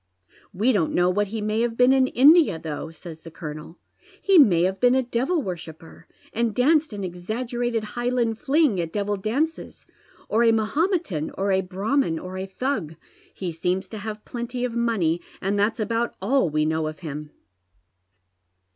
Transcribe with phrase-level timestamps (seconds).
[0.51, 3.77] "We don't know what he may have been in India, though," Bays the colonel."
[4.19, 9.15] He may have been a devil worshipper, and danced an exaggerated highland fling at devil
[9.15, 9.85] dances;
[10.27, 12.95] or a Mahometan, or a Brahmin, or a Thug.
[13.31, 17.29] He seems to have plenty of money, and that's about all we know of him."